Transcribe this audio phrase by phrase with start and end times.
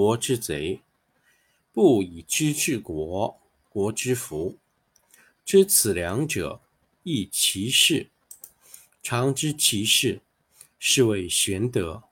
[0.00, 0.80] 国之贼，
[1.74, 4.56] 不以知治国，国之福。
[5.44, 6.62] 知此两者，
[7.02, 8.08] 亦其事。
[9.02, 10.22] 常知其事，
[10.78, 12.04] 是谓玄德。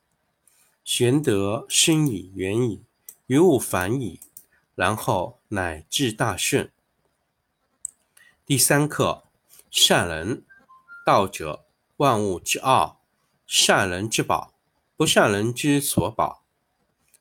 [0.85, 2.83] 玄德深矣，远矣，
[3.27, 4.21] 于物反矣，
[4.75, 6.71] 然后乃至大顺。
[8.45, 9.25] 第三课：
[9.71, 10.45] 善人。
[11.07, 11.65] 道者，
[11.97, 13.01] 万物之奥。
[13.47, 14.53] 善人之宝，
[14.95, 16.45] 不善人之所宝。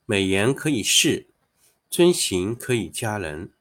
[0.10, 1.28] 美言可以世，
[1.90, 3.52] 尊行可以加人。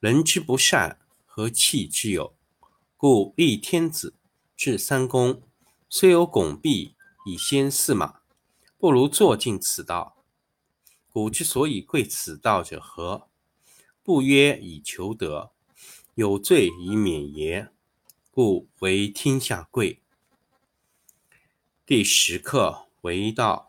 [0.00, 2.34] 人之不善，何气之有？
[2.96, 4.16] 故立天子，
[4.56, 5.42] 制三公，
[5.88, 8.22] 虽有拱璧以先驷马，
[8.78, 10.24] 不如坐尽此道。
[11.08, 13.28] 古之所以贵此道者何？
[14.02, 15.52] 不曰以求得，
[16.16, 17.68] 有罪以免也。
[18.32, 20.02] 故为天下贵。
[21.86, 23.68] 第十课为道。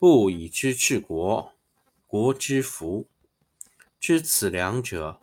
[0.00, 1.52] 不以知治国，
[2.06, 3.06] 国之福。
[3.98, 5.20] 知此两者，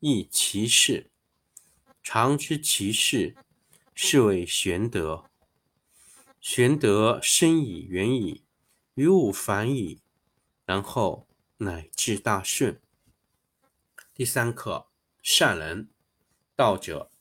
[0.00, 1.12] 亦其事。
[2.02, 3.36] 常知其事，
[3.94, 5.30] 是谓玄德。
[6.40, 8.42] 玄德深矣，远矣，
[8.94, 10.00] 于物反矣，
[10.64, 11.28] 然后
[11.58, 12.80] 乃至大顺。
[14.12, 14.88] 第三课：
[15.22, 15.88] 善人。
[16.56, 17.12] 道者，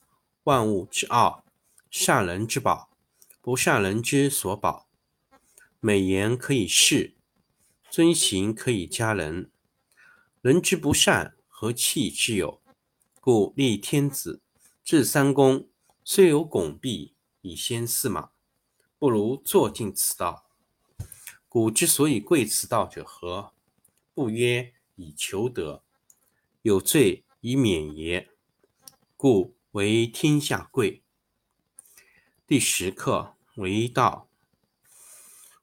[0.46, 1.46] 万物之奥。
[1.92, 2.90] 善人之宝，
[3.42, 4.85] 不善人之所宝。
[5.86, 7.14] 美言可以世，
[7.92, 9.52] 尊行可以加人。
[10.42, 12.60] 人之不善，何气之有？
[13.22, 14.42] 故立天子，
[14.84, 15.70] 制三公，
[16.04, 18.32] 虽有拱璧以先驷马，
[18.98, 20.50] 不如坐尽此道。
[21.48, 23.54] 古之所以贵此道者何？
[24.16, 25.84] 不曰以求得，
[26.64, 28.32] 有罪以免也。
[29.16, 31.04] 故为天下贵。
[32.48, 34.28] 第十课为道。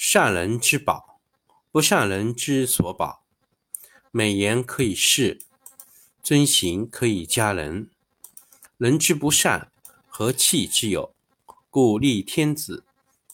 [0.00, 1.18] 善人之宝，
[1.72, 3.24] 不善人之所宝。
[4.12, 5.40] 美言可以世，
[6.22, 7.90] 尊行可以加人。
[8.76, 9.72] 人之不善，
[10.06, 11.12] 何气之有？
[11.68, 12.84] 故立天子，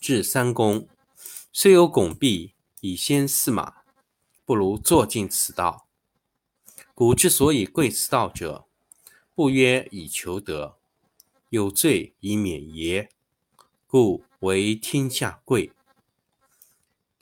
[0.00, 0.88] 制三公，
[1.52, 3.82] 虽有拱璧以先驷马，
[4.46, 5.86] 不如坐尽此道。
[6.94, 8.66] 古之所以贵此道者，
[9.34, 10.78] 不曰以求得，
[11.50, 13.10] 有罪以免耶？
[13.86, 15.70] 故为天下贵。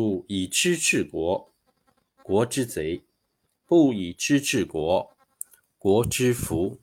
[0.00, 1.52] 故以知治国，
[2.22, 3.02] 国之贼；
[3.66, 5.14] 不以知治国，
[5.76, 6.80] 国之福。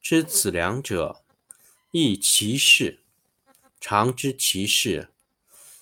[0.00, 1.24] 知此两者，
[1.90, 3.00] 亦其事。
[3.80, 5.08] 常知其事，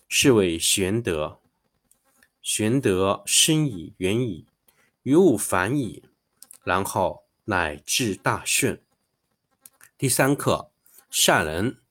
[0.09, 1.39] 是谓玄德。
[2.41, 4.47] 玄德深矣，远矣，
[5.03, 6.05] 于物反矣，
[6.63, 8.83] 然后乃至大顺。
[9.99, 10.71] 第三课：
[11.11, 11.83] 善人。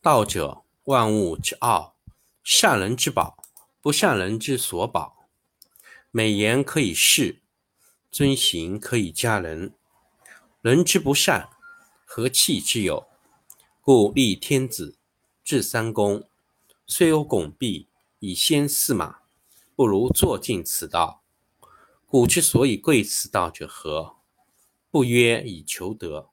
[0.00, 1.96] 道者，万物之奥。
[2.44, 3.43] 善人之宝，
[3.84, 5.28] 不善人之所保。
[6.10, 7.42] 美言可以世，
[8.10, 9.74] 尊行可以加人。
[10.62, 11.50] 人之不善。
[12.06, 13.06] 何气之有？
[13.82, 14.96] 故立天子，
[15.44, 16.26] 制三公。
[16.86, 17.90] 虽有拱璧
[18.20, 19.18] 以先驷马，
[19.76, 21.22] 不如坐尽此道。
[22.06, 24.16] 古之所以贵此道者何？
[24.90, 26.30] 不曰以求得，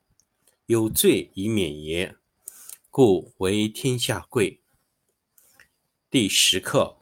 [0.64, 2.16] 有罪以免也？
[2.88, 4.62] 故为天下贵。
[6.08, 7.01] 第十课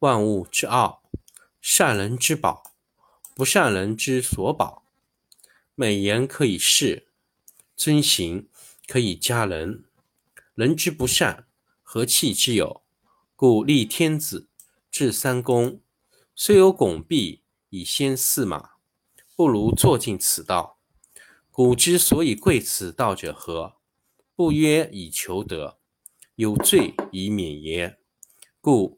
[0.00, 1.02] 万物之奥。
[1.60, 2.74] 善人之宝，
[3.34, 4.84] 不善人之所宝。
[5.74, 7.08] 美言可以世，
[7.76, 8.48] 尊行。
[8.86, 9.84] 可以加人，
[10.54, 11.46] 人之不善，
[11.82, 12.80] 何气之有？
[13.36, 14.48] 故立天子，
[14.90, 15.82] 制三公。
[16.34, 18.70] 虽有拱璧以先驷马，
[19.36, 20.78] 不如坐尽此道。
[21.50, 23.74] 古之所以贵此道者何？
[24.34, 25.78] 不曰以求得，
[26.36, 27.98] 有罪以免耶？
[28.62, 28.97] 故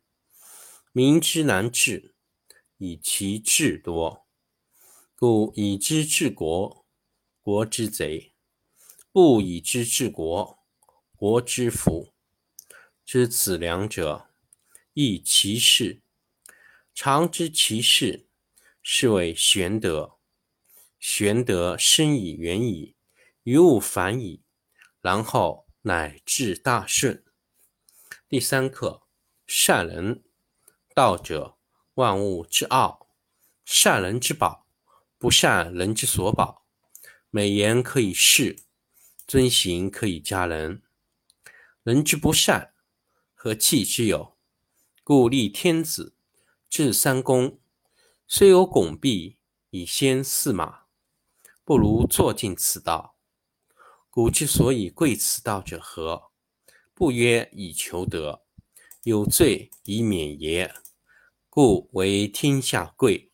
[0.93, 2.15] 民之难治，
[2.75, 4.27] 以其智多。
[5.15, 6.85] 故以知治国，
[7.39, 8.33] 国之贼。
[9.13, 10.59] 不以知治国，
[11.15, 12.13] 国之福。
[13.05, 14.27] 知此两者，
[14.93, 16.01] 亦其事。
[16.93, 18.27] 常知其事，
[18.83, 20.17] 是谓玄德。
[20.99, 22.97] 玄德深以远矣，
[23.43, 24.43] 于物反矣，
[24.99, 27.23] 然后乃至大顺。
[28.27, 29.03] 第三课：
[29.47, 30.25] 善人。
[30.93, 31.57] 道者，
[31.95, 33.07] 万物之奥。
[33.63, 34.65] 善人之宝，
[35.17, 36.65] 不善人之所宝。
[37.29, 38.63] 美言可以世。
[39.25, 40.81] 尊行可以加人，
[41.83, 42.73] 人之不善，
[43.33, 44.35] 何气之有？
[45.05, 46.13] 故立天子，
[46.69, 47.57] 制三公，
[48.27, 49.37] 虽有拱璧
[49.69, 50.81] 以先驷马，
[51.63, 53.15] 不如坐尽此道。
[54.09, 56.31] 古之所以贵此道者何？
[56.93, 58.43] 不曰以求得，
[59.03, 60.71] 有罪以免也。
[61.49, 63.30] 故为天下贵。